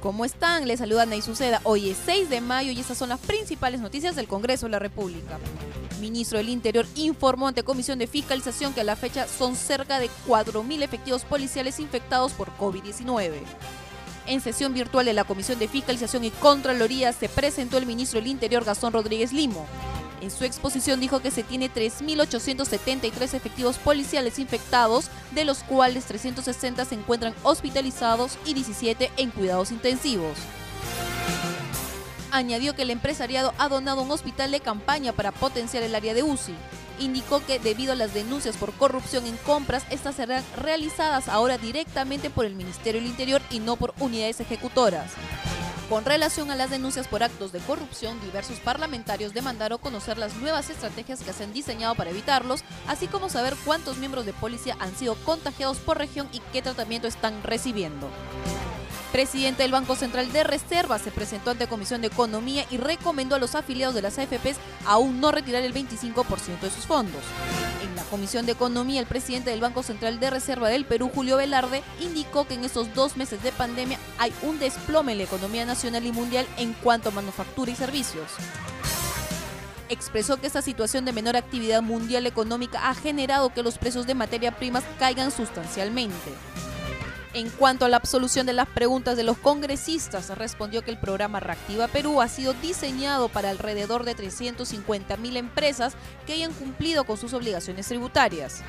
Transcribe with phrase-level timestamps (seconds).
[0.00, 0.68] ¿Cómo están?
[0.68, 1.60] Les saluda Nay Suceda.
[1.64, 4.78] Hoy es 6 de mayo y estas son las principales noticias del Congreso de la
[4.78, 5.38] República.
[6.00, 10.08] Ministro del Interior informó ante Comisión de Fiscalización que a la fecha son cerca de
[10.28, 13.40] 4.000 efectivos policiales infectados por COVID-19.
[14.28, 18.28] En sesión virtual de la Comisión de Fiscalización y Contraloría se presentó el ministro del
[18.28, 19.66] Interior Gastón Rodríguez Limo.
[20.20, 26.84] En su exposición dijo que se tiene 3.873 efectivos policiales infectados, de los cuales 360
[26.84, 30.36] se encuentran hospitalizados y 17 en cuidados intensivos.
[32.30, 36.22] Añadió que el empresariado ha donado un hospital de campaña para potenciar el área de
[36.22, 36.54] UCI.
[36.98, 42.28] Indicó que debido a las denuncias por corrupción en compras, estas serán realizadas ahora directamente
[42.28, 45.12] por el Ministerio del Interior y no por unidades ejecutoras.
[45.88, 50.68] Con relación a las denuncias por actos de corrupción, diversos parlamentarios demandaron conocer las nuevas
[50.68, 54.94] estrategias que se han diseñado para evitarlos, así como saber cuántos miembros de policía han
[54.94, 58.10] sido contagiados por región y qué tratamiento están recibiendo.
[59.12, 63.38] Presidente del Banco Central de Reserva se presentó ante Comisión de Economía y recomendó a
[63.38, 67.22] los afiliados de las AFPs aún no retirar el 25% de sus fondos.
[67.82, 71.38] En la Comisión de Economía, el presidente del Banco Central de Reserva del Perú, Julio
[71.38, 75.64] Velarde, indicó que en estos dos meses de pandemia hay un desplome en la economía
[75.64, 78.28] nacional y mundial en cuanto a manufactura y servicios
[79.90, 84.14] expresó que esta situación de menor actividad mundial económica ha generado que los precios de
[84.14, 86.30] materia primas caigan sustancialmente.
[87.34, 91.40] En cuanto a la absolución de las preguntas de los congresistas, respondió que el programa
[91.40, 95.94] Reactiva Perú ha sido diseñado para alrededor de 350 mil empresas
[96.26, 98.62] que hayan cumplido con sus obligaciones tributarias.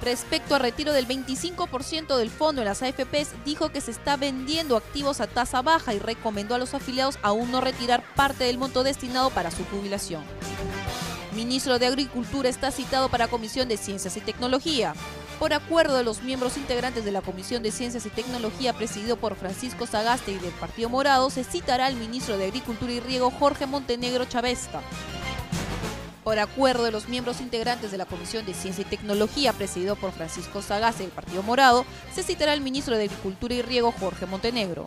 [0.00, 4.78] Respecto al retiro del 25% del fondo en las AFPs, dijo que se está vendiendo
[4.78, 8.82] activos a tasa baja y recomendó a los afiliados aún no retirar parte del monto
[8.82, 10.24] destinado para su jubilación.
[11.36, 14.94] Ministro de Agricultura está citado para Comisión de Ciencias y Tecnología
[15.40, 19.36] por acuerdo de los miembros integrantes de la Comisión de Ciencias y Tecnología presidido por
[19.36, 23.64] Francisco Sagaste y del Partido Morado, se citará al ministro de Agricultura y Riego Jorge
[23.64, 24.82] Montenegro Chavesta.
[26.22, 30.12] Por acuerdo de los miembros integrantes de la Comisión de Ciencia y Tecnología, presidido por
[30.12, 34.84] Francisco Sagaste del Partido Morado, se citará al ministro de Agricultura y Riego Jorge Montenegro.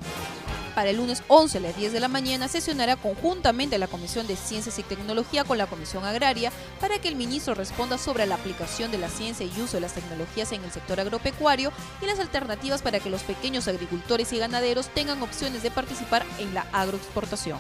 [0.76, 4.36] Para el lunes 11 a las 10 de la mañana sesionará conjuntamente la Comisión de
[4.36, 8.90] Ciencias y Tecnología con la Comisión Agraria para que el ministro responda sobre la aplicación
[8.92, 12.82] de la ciencia y uso de las tecnologías en el sector agropecuario y las alternativas
[12.82, 17.60] para que los pequeños agricultores y ganaderos tengan opciones de participar en la agroexportación.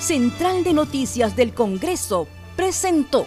[0.00, 3.26] Central de Noticias del Congreso presentó